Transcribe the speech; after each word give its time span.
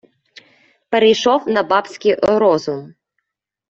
перейшов 0.89 1.47
на 1.47 1.63
бабский 1.63 2.15
розум 2.15 2.95